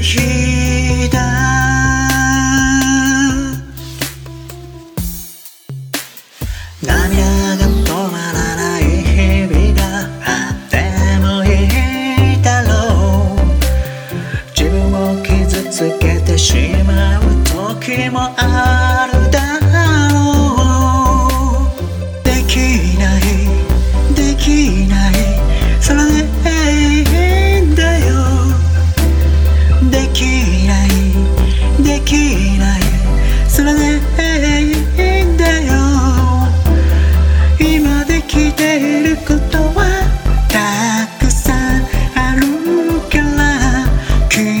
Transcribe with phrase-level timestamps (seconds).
[0.00, 1.18] 日だ
[6.82, 7.57] 涙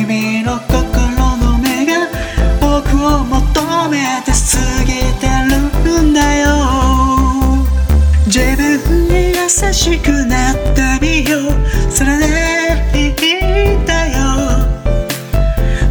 [0.08, 2.08] 君の心の目が
[2.62, 4.38] 僕を求めて過
[4.82, 4.88] ぎ
[5.20, 5.28] て
[5.84, 6.46] るんだよ。
[8.24, 11.52] 自分に優しくなってみよう。
[11.92, 12.24] それで
[12.94, 14.18] いいんだよ。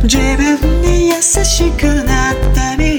[0.02, 2.97] 自分に優しくなってみよ